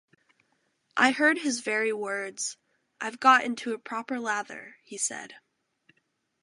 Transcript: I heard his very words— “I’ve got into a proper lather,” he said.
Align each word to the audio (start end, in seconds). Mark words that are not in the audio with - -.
I 0.97 1.11
heard 1.11 1.37
his 1.37 1.59
very 1.59 1.93
words— 1.93 2.57
“I’ve 3.01 3.19
got 3.19 3.43
into 3.43 3.71
a 3.75 3.77
proper 3.77 4.19
lather,” 4.19 4.77
he 4.83 4.97
said. 4.97 5.35